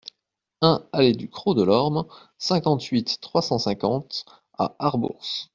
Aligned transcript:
un 0.61 0.83
allée 0.93 1.13
du 1.13 1.29
Crot 1.29 1.53
de 1.53 1.61
l'Orme, 1.61 2.07
cinquante-huit, 2.39 3.19
trois 3.21 3.43
cent 3.43 3.59
cinquante 3.59 4.25
à 4.57 4.75
Arbourse 4.79 5.49